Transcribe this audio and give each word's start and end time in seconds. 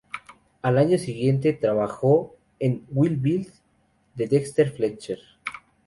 Al 0.63 0.79
año 0.79 0.97
siguiente, 0.97 1.53
trabajó 1.53 2.35
en 2.57 2.85
"Wild 2.89 3.21
Bill", 3.21 3.47
de 4.15 4.25
Dexter 4.27 4.71
Fletcher. 4.71 5.19